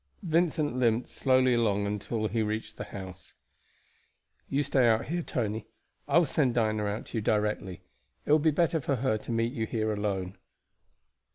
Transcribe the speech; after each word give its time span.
Vincent 0.23 0.77
limped 0.77 1.07
slowly 1.07 1.53
along 1.53 1.85
until 1.85 2.27
he 2.27 2.41
reached 2.41 2.75
the 2.77 2.85
house. 2.85 3.35
"You 4.49 4.63
stay 4.63 4.87
out 4.87 5.09
here, 5.09 5.21
Tony. 5.21 5.67
I 6.07 6.17
will 6.17 6.25
send 6.25 6.55
Dinah 6.55 6.85
out 6.87 7.05
to 7.05 7.19
you 7.19 7.21
directly. 7.21 7.83
It 8.25 8.31
will 8.31 8.39
be 8.39 8.49
better 8.49 8.81
for 8.81 8.95
her 8.95 9.19
to 9.19 9.31
meet 9.31 9.53
you 9.53 9.67
here 9.67 9.93
alone." 9.93 10.39